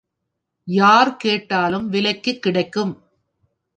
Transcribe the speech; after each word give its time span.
யார் 0.67 1.15
கேட்டாலும் 1.15 1.89
விலைக்குக் 1.91 2.41
கிடைக்கும். 2.41 2.93